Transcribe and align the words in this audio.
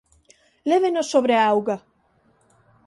Lévenos 0.69 1.07
sobre 1.13 1.33
a 1.37 1.43
auga. 1.51 1.77